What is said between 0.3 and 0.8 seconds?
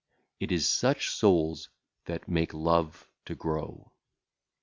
It is